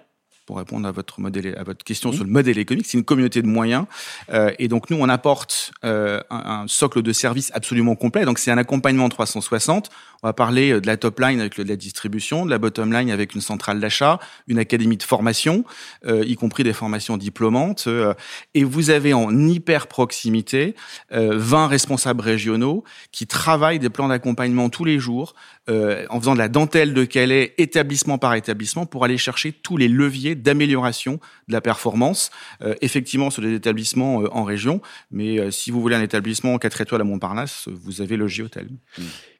Pour 0.48 0.56
répondre 0.56 0.88
à 0.88 0.92
votre 0.92 1.20
modèle, 1.20 1.54
à 1.58 1.62
votre 1.62 1.84
question 1.84 2.10
sur 2.10 2.24
le 2.24 2.30
modèle 2.30 2.56
économique, 2.56 2.86
c'est 2.86 2.96
une 2.96 3.04
communauté 3.04 3.42
de 3.42 3.46
moyens, 3.46 3.84
euh, 4.32 4.50
et 4.58 4.68
donc 4.68 4.88
nous 4.88 4.96
on 4.98 5.06
apporte 5.10 5.72
euh, 5.84 6.22
un, 6.30 6.62
un 6.62 6.68
socle 6.68 7.02
de 7.02 7.12
service 7.12 7.50
absolument 7.52 7.96
complet. 7.96 8.24
Donc 8.24 8.38
c'est 8.38 8.50
un 8.50 8.56
accompagnement 8.56 9.10
360. 9.10 9.90
On 10.22 10.28
va 10.28 10.32
parler 10.32 10.72
euh, 10.72 10.80
de 10.80 10.86
la 10.86 10.96
top 10.96 11.20
line 11.20 11.40
avec 11.40 11.58
la 11.58 11.76
distribution, 11.76 12.44
de 12.44 12.50
la 12.50 12.58
bottom 12.58 12.92
line 12.92 13.10
avec 13.10 13.34
une 13.34 13.40
centrale 13.40 13.78
d'achat, 13.80 14.18
une 14.48 14.58
académie 14.58 14.96
de 14.96 15.02
formation, 15.02 15.64
euh, 16.06 16.24
y 16.24 16.34
compris 16.34 16.64
des 16.64 16.72
formations 16.72 17.16
diplômantes. 17.16 17.84
euh, 17.86 18.14
et 18.54 18.64
vous 18.64 18.90
avez 18.90 19.14
en 19.14 19.36
hyper 19.46 19.86
proximité 19.86 20.74
euh, 21.12 21.36
20 21.36 21.68
responsables 21.68 22.20
régionaux 22.20 22.84
qui 23.12 23.26
travaillent 23.26 23.78
des 23.78 23.90
plans 23.90 24.08
d'accompagnement 24.08 24.70
tous 24.70 24.84
les 24.84 24.98
jours 24.98 25.34
euh, 25.68 26.06
en 26.10 26.18
faisant 26.18 26.34
de 26.34 26.38
la 26.38 26.48
dentelle 26.48 26.94
de 26.94 27.04
Calais, 27.04 27.54
établissement 27.58 28.18
par 28.18 28.34
établissement, 28.34 28.86
pour 28.86 29.04
aller 29.04 29.18
chercher 29.18 29.52
tous 29.52 29.76
les 29.76 29.88
leviers 29.88 30.34
d'amélioration 30.34 31.20
de 31.46 31.52
la 31.52 31.60
performance, 31.60 32.30
euh, 32.62 32.74
effectivement 32.80 33.30
sur 33.30 33.42
des 33.42 33.54
établissements 33.54 34.24
en 34.32 34.44
région. 34.44 34.80
Mais 35.10 35.50
si 35.50 35.70
vous 35.70 35.80
voulez 35.80 35.96
un 35.96 36.02
établissement 36.02 36.58
4 36.58 36.80
étoiles 36.80 37.02
à 37.02 37.04
Montparnasse, 37.04 37.68
vous 37.68 38.00
avez 38.00 38.16
le 38.16 38.28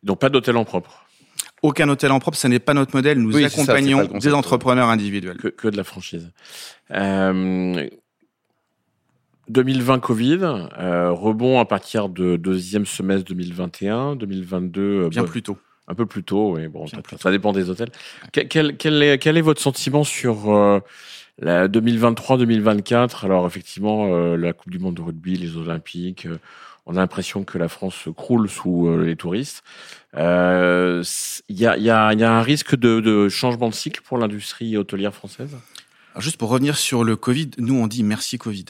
J-Hôtel. 0.02 0.06
Donc 0.06 0.18
pas 0.20 0.28
d'hôtel 0.28 0.56
en 0.56 0.64
propre, 0.64 1.04
Aucun 1.62 1.88
hôtel 1.88 2.12
en 2.12 2.20
propre, 2.20 2.36
ce 2.36 2.46
n'est 2.46 2.60
pas 2.60 2.72
notre 2.74 2.94
modèle. 2.94 3.18
Nous 3.18 3.34
Oui, 3.34 3.42
ça, 3.42 3.46
accompagnons 3.48 4.06
concept. 4.06 4.22
des 4.22 4.32
entrepreneurs 4.34 4.88
individuels. 4.90 5.36
que, 5.38 5.48
que 5.48 5.66
de 5.68 5.76
la 5.76 5.82
franchise. 5.84 6.30
Euh, 6.92 7.88
2020 9.48 9.98
Covid, 10.00 10.38
euh, 10.78 11.10
rebond 11.10 11.58
à 11.58 11.64
partir 11.64 12.08
de 12.10 12.36
deuxième 12.36 12.84
semestre 12.86 13.24
2021, 13.28 14.14
2022. 14.16 14.80
euh, 14.82 15.08
Bien 15.08 15.22
bon, 15.22 15.28
plus 15.28 15.42
tôt. 15.42 15.56
Un 15.88 15.94
peu 15.94 16.04
plus 16.04 16.22
tôt, 16.22 16.54
oui. 16.56 16.68
Bon, 16.68 16.86
ça, 16.86 17.00
plus 17.00 17.16
ça 17.18 17.30
dépend 17.30 17.52
des 17.52 17.70
hôtels. 17.70 17.88
Quel, 18.30 18.46
quel- 18.48 18.76
quel 18.76 19.02
est, 19.02 19.18
quel 19.18 19.38
est 19.38 19.42
votre 19.42 19.60
sentiment 19.62 20.04
sur 20.04 20.54
euh, 20.54 20.80
la 21.38 21.66
2023-2024 21.66 23.24
Alors 23.24 23.46
effectivement, 23.46 24.08
euh, 24.14 24.36
la 24.36 24.52
Coupe 24.52 24.70
du 24.70 24.78
Monde 24.78 24.96
de 24.96 25.02
rugby, 25.02 25.36
les 25.36 25.56
Olympiques, 25.56 26.26
euh, 26.26 26.36
on 26.88 26.96
a 26.96 27.00
l'impression 27.00 27.44
que 27.44 27.58
la 27.58 27.68
France 27.68 27.94
se 28.04 28.10
croule 28.10 28.48
sous 28.48 28.88
euh, 28.88 29.04
les 29.04 29.14
touristes. 29.14 29.62
Euh, 30.16 31.02
Il 31.48 31.58
y, 31.60 31.66
a, 31.66 31.76
il 31.76 31.82
y, 31.84 31.90
a, 31.90 32.12
il 32.12 32.18
y 32.20 32.24
a 32.24 32.32
un 32.32 32.42
risque 32.42 32.74
de, 32.76 33.00
de 33.00 33.28
changement 33.28 33.68
de 33.68 33.74
cycle 33.74 34.00
pour 34.04 34.18
l'industrie 34.18 34.76
hôtelière 34.76 35.14
française? 35.14 35.50
Alors, 36.12 36.22
juste 36.22 36.38
pour 36.38 36.48
revenir 36.48 36.76
sur 36.76 37.04
le 37.04 37.14
Covid, 37.16 37.50
nous 37.58 37.74
on 37.74 37.86
dit 37.86 38.02
merci 38.02 38.38
Covid. 38.38 38.64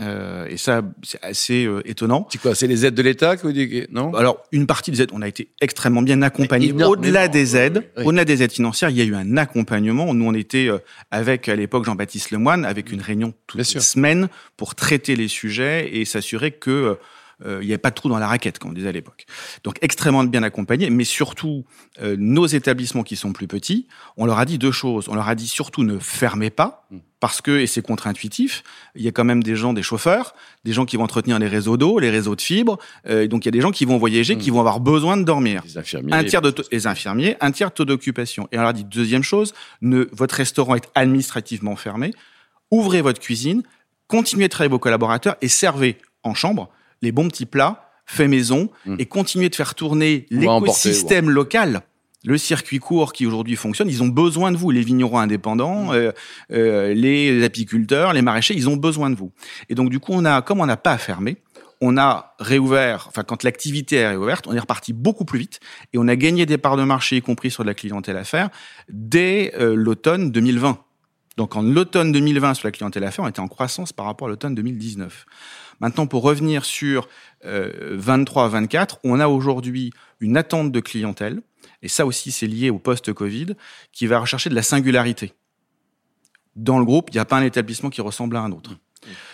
Euh, 0.00 0.46
et 0.48 0.56
ça, 0.56 0.82
c'est 1.04 1.22
assez 1.22 1.66
euh, 1.66 1.80
étonnant. 1.88 2.26
C'est 2.28 2.40
quoi 2.40 2.56
C'est 2.56 2.66
les 2.66 2.84
aides 2.84 2.96
de 2.96 3.02
l'État 3.02 3.36
que 3.36 3.42
vous 3.42 3.52
dites 3.52 3.92
Non? 3.92 4.12
Alors, 4.14 4.42
une 4.50 4.66
partie 4.66 4.90
des 4.90 5.02
aides, 5.02 5.10
on 5.12 5.22
a 5.22 5.28
été 5.28 5.50
extrêmement 5.60 6.02
bien 6.02 6.20
accompagnés. 6.22 6.70
Énormément. 6.70 6.90
Au-delà 6.90 7.28
des 7.28 7.56
aides, 7.56 7.84
Oui. 7.98 8.04
au-delà 8.06 8.24
des 8.24 8.42
aides 8.42 8.50
financières, 8.50 8.90
il 8.90 8.96
y 8.96 9.02
a 9.02 9.04
eu 9.04 9.14
un 9.14 9.36
accompagnement. 9.36 10.12
Nous, 10.12 10.24
on 10.26 10.34
était 10.34 10.66
euh, 10.66 10.78
avec, 11.12 11.48
à 11.48 11.54
l'époque, 11.54 11.84
Jean-Baptiste 11.84 12.32
Lemoine, 12.32 12.64
avec 12.64 12.90
une 12.90 13.02
réunion 13.02 13.34
toutes 13.46 13.58
Bien 13.58 13.60
les 13.60 13.64
sûr. 13.70 13.82
semaines 13.82 14.28
pour 14.56 14.74
traiter 14.74 15.14
les 15.14 15.28
sujets 15.28 15.88
et 15.96 16.04
s'assurer 16.04 16.50
que 16.50 16.98
euh, 17.44 17.58
il 17.62 17.66
n'y 17.66 17.72
avait 17.72 17.78
pas 17.78 17.90
de 17.90 17.94
trou 17.94 18.08
dans 18.08 18.18
la 18.18 18.26
raquette, 18.28 18.58
comme 18.58 18.70
on 18.70 18.74
disait 18.74 18.88
à 18.88 18.92
l'époque. 18.92 19.26
Donc 19.62 19.78
extrêmement 19.82 20.24
bien 20.24 20.42
accompagné, 20.42 20.90
mais 20.90 21.04
surtout 21.04 21.64
euh, 22.02 22.16
nos 22.18 22.46
établissements 22.46 23.02
qui 23.02 23.16
sont 23.16 23.32
plus 23.32 23.46
petits, 23.46 23.86
on 24.16 24.26
leur 24.26 24.38
a 24.38 24.44
dit 24.44 24.58
deux 24.58 24.72
choses. 24.72 25.08
On 25.08 25.14
leur 25.14 25.28
a 25.28 25.34
dit 25.34 25.46
surtout 25.46 25.82
ne 25.84 25.98
fermez 25.98 26.50
pas, 26.50 26.86
Mm. 26.90 26.98
parce 27.20 27.40
que, 27.40 27.58
et 27.58 27.66
c'est 27.66 27.80
contre-intuitif, 27.82 28.62
il 28.94 29.02
y 29.02 29.08
a 29.08 29.12
quand 29.12 29.24
même 29.24 29.42
des 29.42 29.56
gens, 29.56 29.72
des 29.72 29.82
chauffeurs, 29.82 30.34
des 30.64 30.72
gens 30.72 30.84
qui 30.84 30.96
vont 30.96 31.04
entretenir 31.04 31.38
les 31.38 31.48
réseaux 31.48 31.76
d'eau, 31.78 31.98
les 31.98 32.10
réseaux 32.10 32.36
de 32.36 32.40
fibres, 32.42 32.78
euh, 33.08 33.22
et 33.22 33.28
donc 33.28 33.44
il 33.44 33.48
y 33.48 33.48
a 33.48 33.52
des 33.52 33.60
gens 33.62 33.70
qui 33.70 33.84
vont 33.86 33.96
voyager, 33.96 34.36
Mm. 34.36 34.38
qui 34.38 34.50
vont 34.50 34.60
avoir 34.60 34.80
besoin 34.80 35.16
de 35.16 35.22
dormir. 35.24 35.62
Les 35.64 35.78
infirmiers. 35.78 36.12
Un 36.12 36.24
tiers 36.24 36.42
de 36.42 36.54
les 36.70 36.86
infirmiers, 36.86 37.36
un 37.40 37.50
tiers 37.50 37.70
de 37.70 37.74
taux 37.74 37.84
d'occupation. 37.84 38.48
Et 38.52 38.58
on 38.58 38.62
leur 38.62 38.74
dit 38.74 38.84
deuxième 38.84 39.22
chose, 39.22 39.54
ne, 39.80 40.06
votre 40.12 40.34
restaurant 40.34 40.74
est 40.74 40.88
administrativement 40.94 41.76
fermé. 41.76 42.12
Ouvrez 42.70 43.00
votre 43.02 43.20
cuisine, 43.20 43.62
continuez 44.08 44.44
de 44.44 44.50
travailler 44.50 44.70
vos 44.70 44.78
collaborateurs 44.78 45.36
et 45.40 45.48
servez 45.48 45.96
en 46.22 46.34
chambre 46.34 46.70
les 47.02 47.12
bons 47.12 47.28
petits 47.28 47.46
plats 47.46 47.90
faits 48.06 48.28
maison 48.28 48.68
Mm. 48.84 48.96
et 48.98 49.06
continuez 49.06 49.48
de 49.48 49.54
faire 49.54 49.74
tourner 49.74 50.26
l'écosystème 50.30 51.30
local. 51.30 51.82
Le 52.26 52.38
circuit 52.38 52.78
court 52.78 53.12
qui 53.12 53.26
aujourd'hui 53.26 53.54
fonctionne, 53.56 53.88
ils 53.88 54.02
ont 54.02 54.08
besoin 54.08 54.50
de 54.50 54.56
vous. 54.56 54.70
Les 54.70 54.80
vignerons 54.80 55.18
indépendants, 55.18 55.92
euh, 55.92 56.10
euh, 56.52 56.94
les 56.94 57.44
apiculteurs, 57.44 58.14
les 58.14 58.22
maraîchers, 58.22 58.54
ils 58.54 58.68
ont 58.68 58.76
besoin 58.76 59.10
de 59.10 59.14
vous. 59.14 59.32
Et 59.68 59.74
donc 59.74 59.90
du 59.90 60.00
coup, 60.00 60.12
on 60.14 60.24
a, 60.24 60.40
comme 60.40 60.60
on 60.60 60.66
n'a 60.66 60.78
pas 60.78 60.92
à 60.92 60.98
fermer, 60.98 61.36
on 61.82 61.98
a 61.98 62.34
réouvert, 62.38 63.06
enfin 63.08 63.24
quand 63.24 63.42
l'activité 63.42 63.96
est 63.96 64.08
réouverte, 64.08 64.46
on 64.46 64.54
est 64.54 64.58
reparti 64.58 64.94
beaucoup 64.94 65.26
plus 65.26 65.38
vite 65.38 65.60
et 65.92 65.98
on 65.98 66.08
a 66.08 66.16
gagné 66.16 66.46
des 66.46 66.56
parts 66.56 66.78
de 66.78 66.84
marché, 66.84 67.16
y 67.16 67.20
compris 67.20 67.50
sur 67.50 67.62
de 67.62 67.68
la 67.68 67.74
clientèle 67.74 68.16
affaires, 68.16 68.48
dès 68.88 69.52
euh, 69.58 69.74
l'automne 69.74 70.30
2020. 70.30 70.78
Donc 71.36 71.56
en 71.56 71.62
l'automne 71.62 72.12
2020 72.12 72.54
sur 72.54 72.68
la 72.68 72.72
clientèle 72.72 73.04
affaires, 73.04 73.24
on 73.24 73.28
était 73.28 73.40
en 73.40 73.48
croissance 73.48 73.92
par 73.92 74.06
rapport 74.06 74.28
à 74.28 74.30
l'automne 74.30 74.54
2019. 74.54 75.26
Maintenant, 75.80 76.06
pour 76.06 76.22
revenir 76.22 76.64
sur 76.64 77.08
euh, 77.44 77.96
23 77.96 78.48
24, 78.48 79.00
on 79.04 79.18
a 79.18 79.26
aujourd'hui 79.26 79.92
une 80.20 80.36
attente 80.36 80.70
de 80.70 80.80
clientèle, 80.80 81.42
et 81.82 81.88
ça 81.88 82.06
aussi 82.06 82.30
c'est 82.30 82.46
lié 82.46 82.70
au 82.70 82.78
post-Covid, 82.78 83.56
qui 83.92 84.06
va 84.06 84.20
rechercher 84.20 84.50
de 84.50 84.54
la 84.54 84.62
singularité. 84.62 85.32
Dans 86.54 86.78
le 86.78 86.84
groupe, 86.84 87.10
il 87.10 87.14
n'y 87.14 87.20
a 87.20 87.24
pas 87.24 87.38
un 87.38 87.44
établissement 87.44 87.90
qui 87.90 88.00
ressemble 88.00 88.36
à 88.36 88.40
un 88.40 88.52
autre. 88.52 88.76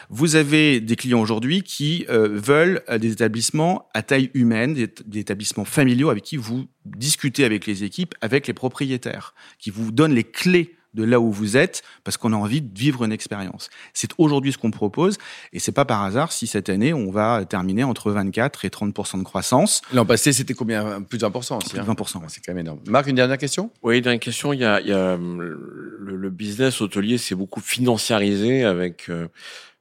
Vous 0.09 0.35
avez 0.35 0.81
des 0.81 0.97
clients 0.97 1.21
aujourd'hui 1.21 1.63
qui 1.63 2.05
euh, 2.09 2.29
veulent 2.33 2.83
euh, 2.89 2.99
des 2.99 3.13
établissements 3.13 3.89
à 3.95 4.03
taille 4.03 4.31
humaine, 4.35 4.75
des 4.75 5.21
établissements 5.21 5.65
familiaux 5.65 6.11
avec 6.11 6.25
qui 6.25 6.37
vous 6.37 6.67
discutez 6.85 7.45
avec 7.45 7.67
les 7.67 7.85
équipes, 7.85 8.15
avec 8.21 8.47
les 8.49 8.55
propriétaires, 8.55 9.35
qui 9.59 9.71
vous 9.71 9.93
donnent 9.93 10.15
les 10.15 10.25
clés 10.25 10.75
de 10.95 11.05
là 11.05 11.21
où 11.21 11.31
vous 11.31 11.57
êtes 11.57 11.83
parce 12.05 12.17
qu'on 12.17 12.33
a 12.33 12.37
envie 12.37 12.63
de 12.63 12.79
vivre 12.79 13.05
une 13.05 13.13
expérience. 13.13 13.71
C'est 13.95 14.11
aujourd'hui 14.19 14.53
ce 14.53 14.59
qu'on 14.59 14.71
propose 14.71 15.19
et 15.53 15.59
c'est 15.59 15.73
pas 15.73 15.85
par 15.85 16.03
hasard 16.03 16.33
si 16.33 16.47
cette 16.47 16.69
année 16.69 16.93
on 16.93 17.11
va 17.11 17.45
terminer 17.45 17.85
entre 17.85 18.11
24 18.11 18.65
et 18.65 18.71
30 18.71 19.19
de 19.19 19.23
croissance. 19.25 19.83
L'an 19.93 20.07
passé, 20.07 20.33
c'était 20.33 20.55
combien? 20.55 21.03
Plus 21.03 21.19
de 21.19 21.27
20% 21.27 21.59
aussi. 21.59 21.69
Plus 21.71 21.79
de 21.79 21.83
hein. 21.83 21.95
20 21.99 22.01
Ouais, 22.01 22.25
C'est 22.29 22.41
quand 22.45 22.53
même 22.53 22.65
énorme. 22.67 22.81
Marc, 22.87 23.07
une 23.07 23.17
dernière 23.17 23.39
question? 23.39 23.71
Oui, 23.83 23.99
une 23.99 24.19
question, 24.19 24.53
il 24.53 24.61
y 24.61 24.65
a, 24.65 24.81
il 24.81 24.89
y 24.89 24.93
a 24.93 25.17
le, 25.17 26.17
le 26.17 26.31
business 26.31 26.81
hôtelier 26.81 27.19
s'est 27.19 27.35
beaucoup 27.35 27.61
financiarisé 27.61 28.65
avec 28.65 29.09
euh, 29.09 29.29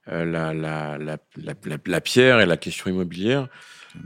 euh, 0.08 0.24
la, 0.24 0.54
la, 0.54 0.98
la, 0.98 1.16
la, 1.36 1.54
la, 1.64 1.76
la 1.84 2.00
pierre 2.00 2.40
et 2.40 2.46
la 2.46 2.56
question 2.56 2.90
immobilière. 2.90 3.48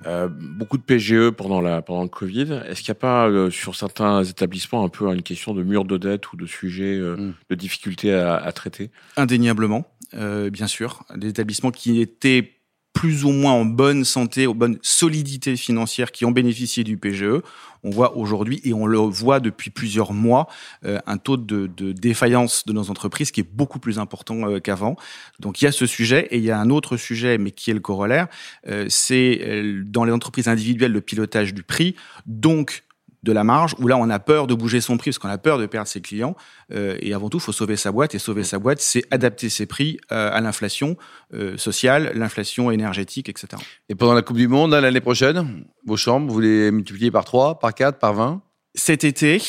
Euh, 0.06 0.28
beaucoup 0.28 0.76
de 0.78 0.82
PGE 0.82 1.30
pendant 1.30 1.60
la 1.60 1.82
pendant 1.82 2.02
le 2.02 2.08
Covid. 2.08 2.60
Est-ce 2.68 2.82
qu'il 2.82 2.90
n'y 2.92 2.98
a 2.98 3.00
pas 3.00 3.28
euh, 3.28 3.50
sur 3.50 3.74
certains 3.76 4.24
établissements 4.24 4.84
un 4.84 4.88
peu 4.88 5.12
une 5.12 5.22
question 5.22 5.54
de 5.54 5.62
mur 5.62 5.84
de 5.84 5.96
dette 5.96 6.32
ou 6.32 6.36
de 6.36 6.46
sujets 6.46 6.96
euh, 6.98 7.16
Mm. 7.16 7.34
de 7.50 7.54
difficultés 7.54 8.12
à, 8.14 8.36
à 8.36 8.52
traiter? 8.52 8.90
Indéniablement, 9.16 9.86
bien 10.12 10.66
sûr, 10.66 11.04
des 11.16 11.28
établissements 11.28 11.70
qui 11.70 12.00
étaient 12.00 12.53
plus 12.94 13.24
ou 13.24 13.32
moins 13.32 13.52
en 13.52 13.66
bonne 13.66 14.04
santé, 14.04 14.46
en 14.46 14.54
bonne 14.54 14.78
solidité 14.80 15.56
financière, 15.56 16.10
qui 16.12 16.24
ont 16.24 16.30
bénéficié 16.30 16.84
du 16.84 16.96
PGE. 16.96 17.42
On 17.82 17.90
voit 17.90 18.16
aujourd'hui, 18.16 18.62
et 18.64 18.72
on 18.72 18.86
le 18.86 18.96
voit 18.96 19.40
depuis 19.40 19.68
plusieurs 19.68 20.14
mois, 20.14 20.48
euh, 20.86 20.98
un 21.06 21.18
taux 21.18 21.36
de, 21.36 21.66
défaillance 21.92 22.64
de 22.64 22.72
nos 22.72 22.88
entreprises 22.88 23.30
qui 23.30 23.40
est 23.40 23.48
beaucoup 23.52 23.78
plus 23.78 23.98
important 23.98 24.48
euh, 24.48 24.58
qu'avant. 24.58 24.96
Donc 25.40 25.60
il 25.60 25.66
y 25.66 25.68
a 25.68 25.72
ce 25.72 25.84
sujet, 25.84 26.28
et 26.30 26.38
il 26.38 26.44
y 26.44 26.50
a 26.50 26.58
un 26.58 26.70
autre 26.70 26.96
sujet, 26.96 27.36
mais 27.36 27.50
qui 27.50 27.70
est 27.70 27.74
le 27.74 27.80
corollaire, 27.80 28.28
euh, 28.68 28.86
c'est 28.88 29.62
dans 29.84 30.04
les 30.04 30.12
entreprises 30.12 30.48
individuelles 30.48 30.92
le 30.92 31.02
pilotage 31.02 31.52
du 31.52 31.62
prix, 31.62 31.96
donc 32.26 32.84
de 33.24 33.32
la 33.32 33.42
marge, 33.42 33.74
où 33.78 33.88
là 33.88 33.96
on 33.96 34.08
a 34.10 34.18
peur 34.18 34.46
de 34.46 34.54
bouger 34.54 34.80
son 34.80 34.96
prix 34.96 35.10
parce 35.10 35.18
qu'on 35.18 35.28
a 35.28 35.38
peur 35.38 35.58
de 35.58 35.66
perdre 35.66 35.88
ses 35.88 36.00
clients. 36.00 36.36
Euh, 36.72 36.96
et 37.00 37.14
avant 37.14 37.28
tout, 37.30 37.38
il 37.38 37.42
faut 37.42 37.52
sauver 37.52 37.76
sa 37.76 37.90
boîte. 37.90 38.14
Et 38.14 38.18
sauver 38.18 38.44
sa 38.44 38.58
boîte, 38.58 38.80
c'est 38.80 39.04
adapter 39.10 39.48
ses 39.48 39.66
prix 39.66 39.98
euh, 40.12 40.30
à 40.32 40.40
l'inflation 40.40 40.96
euh, 41.32 41.56
sociale, 41.56 42.12
l'inflation 42.14 42.70
énergétique, 42.70 43.28
etc. 43.28 43.48
Et 43.88 43.94
pendant 43.94 44.14
la 44.14 44.22
Coupe 44.22 44.36
du 44.36 44.46
Monde, 44.46 44.72
l'année 44.72 45.00
prochaine, 45.00 45.64
vos 45.86 45.96
chambres, 45.96 46.32
vous 46.32 46.40
les 46.40 46.70
multipliez 46.70 47.10
par 47.10 47.24
3, 47.24 47.58
par 47.58 47.74
4, 47.74 47.98
par 47.98 48.14
20 48.14 48.42
Cet 48.74 49.04
été, 49.04 49.40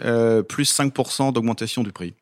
euh, 0.00 0.42
plus 0.42 0.76
5% 0.76 1.32
d'augmentation 1.32 1.82
du 1.84 1.92
prix. 1.92 2.14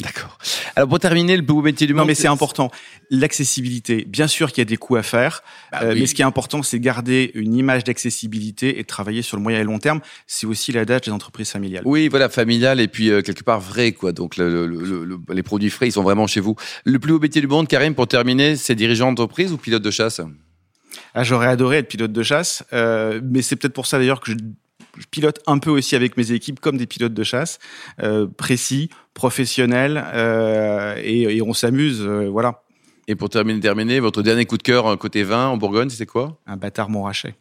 D'accord. 0.00 0.38
Alors 0.76 0.88
pour 0.88 0.98
terminer, 0.98 1.36
le 1.36 1.42
plus 1.42 1.52
beau 1.54 1.62
métier 1.62 1.86
du 1.86 1.92
monde. 1.94 2.02
Non, 2.02 2.06
mais 2.06 2.14
c'est 2.14 2.28
important. 2.28 2.70
L'accessibilité, 3.10 4.04
bien 4.08 4.26
sûr 4.26 4.48
qu'il 4.50 4.58
y 4.58 4.62
a 4.62 4.64
des 4.64 4.76
coûts 4.76 4.96
à 4.96 5.02
faire, 5.02 5.42
Bah 5.72 5.80
euh, 5.82 5.92
oui. 5.92 6.00
mais 6.00 6.06
ce 6.06 6.14
qui 6.14 6.22
est 6.22 6.24
important, 6.24 6.62
c'est 6.62 6.78
de 6.78 6.84
garder 6.84 7.30
une 7.34 7.54
image 7.54 7.84
d'accessibilité 7.84 8.78
et 8.78 8.82
de 8.82 8.86
travailler 8.86 9.22
sur 9.22 9.36
le 9.36 9.42
moyen 9.42 9.60
et 9.60 9.64
long 9.64 9.78
terme. 9.78 10.00
C'est 10.26 10.46
aussi 10.46 10.72
l'adage 10.72 11.02
des 11.02 11.10
entreprises 11.10 11.50
familiales. 11.50 11.82
Oui, 11.84 12.08
voilà, 12.08 12.28
familial 12.28 12.80
et 12.80 12.88
puis 12.88 13.10
euh, 13.10 13.20
quelque 13.22 13.42
part 13.44 13.60
vrai, 13.60 13.92
quoi. 13.92 14.12
Donc 14.12 14.36
le- 14.36 14.48
le- 14.66 14.66
le- 14.66 15.04
le- 15.04 15.20
les 15.34 15.42
produits 15.42 15.70
frais, 15.70 15.88
ils 15.88 15.92
sont 15.92 16.02
vraiment 16.02 16.26
chez 16.26 16.40
vous. 16.40 16.56
Le 16.84 16.98
plus 16.98 17.12
beau 17.12 17.18
métier 17.20 17.40
du 17.40 17.46
monde, 17.46 17.68
Karim, 17.68 17.94
pour 17.94 18.08
terminer, 18.08 18.56
c'est 18.56 18.74
dirigeant 18.74 19.12
d'entreprise 19.12 19.52
ou 19.52 19.56
pilote 19.58 19.82
de 19.82 19.90
chasse? 19.90 20.20
Ah, 21.14 21.22
j'aurais 21.24 21.48
adoré 21.48 21.78
être 21.78 21.88
pilote 21.88 22.12
de 22.12 22.22
chasse, 22.22 22.64
euh, 22.72 23.20
mais 23.24 23.42
c'est 23.42 23.56
peut-être 23.56 23.72
pour 23.74 23.86
ça 23.86 23.98
d'ailleurs 23.98 24.20
que 24.20 24.32
je, 24.32 24.36
je 24.98 25.06
pilote 25.10 25.40
un 25.46 25.58
peu 25.58 25.70
aussi 25.70 25.96
avec 25.96 26.16
mes 26.16 26.32
équipes 26.32 26.60
comme 26.60 26.76
des 26.76 26.86
pilotes 26.86 27.14
de 27.14 27.22
chasse, 27.22 27.58
euh, 28.02 28.26
précis, 28.26 28.90
professionnels, 29.14 30.02
euh, 30.14 30.96
et, 31.02 31.36
et 31.36 31.42
on 31.42 31.52
s'amuse, 31.52 32.00
euh, 32.02 32.28
voilà. 32.28 32.62
Et 33.08 33.14
pour 33.14 33.28
terminer, 33.28 33.60
terminer, 33.60 34.00
votre 34.00 34.22
dernier 34.22 34.46
coup 34.46 34.56
de 34.56 34.62
cœur 34.62 34.96
côté 34.98 35.24
vin 35.24 35.48
en 35.48 35.56
Bourgogne, 35.56 35.90
c'était 35.90 36.06
quoi? 36.06 36.38
Un 36.46 36.56
bâtard 36.56 36.88
montrachet. 36.88 37.34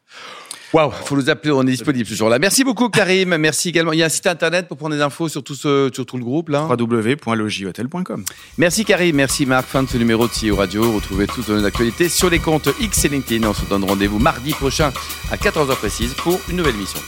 Waouh, 0.72 0.92
faut 0.92 1.16
nous 1.16 1.30
appeler, 1.30 1.52
on 1.52 1.64
est 1.64 1.72
disponible 1.72 2.08
ce 2.08 2.14
jour-là. 2.14 2.38
Merci 2.38 2.64
beaucoup, 2.64 2.90
Karim. 2.90 3.36
Merci 3.38 3.70
également. 3.70 3.92
Il 3.92 4.00
y 4.00 4.04
a 4.04 4.06
un 4.06 4.10
site 4.10 4.28
internet 4.28 4.68
pour 4.68 4.78
prendre 4.78 4.96
des 4.96 5.02
infos 5.02 5.28
sur 5.28 5.44
tout, 5.44 5.56
ce, 5.56 5.90
sur 5.94 6.06
tout 6.06 6.18
le 6.18 6.24
groupe, 6.24 6.50
là. 6.50 6.68
www.logiotel.com. 6.68 8.24
Merci, 8.58 8.86
Karim. 8.86 9.16
Merci, 9.16 9.46
Marc. 9.48 9.68
Fin 9.68 9.84
de 9.84 9.90
ce 9.90 9.98
numéro 9.98 10.28
de 10.28 10.32
CEO 10.32 10.56
Radio. 10.56 10.92
Retrouvez 10.92 11.26
toutes 11.26 11.50
nos 11.50 11.66
actualités 11.66 12.08
sur 12.08 12.30
les 12.30 12.40
comptes 12.40 12.70
X 12.80 13.06
et 13.06 13.10
LinkedIn. 13.10 13.48
On 13.48 13.54
se 13.54 13.66
donne 13.66 13.84
rendez-vous 13.84 14.20
mardi 14.20 14.52
prochain 14.52 14.92
à 15.32 15.38
14h 15.38 15.76
précise 15.76 16.14
pour 16.14 16.40
une 16.50 16.58
nouvelle 16.58 16.76
mission. 16.76 17.00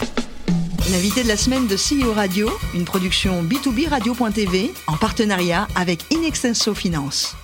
L'invité 0.91 1.22
de 1.22 1.27
la 1.27 1.38
semaine 1.38 1.68
de 1.68 1.75
CEO 1.75 2.12
Radio, 2.13 2.50
une 2.74 2.86
production 2.86 3.44
B2B 3.44 3.88
Radio.tv 3.89 4.74
en 4.88 4.98
partenariat 4.98 5.68
avec 5.75 6.12
Inextenso 6.12 6.74
Finance. 6.74 7.36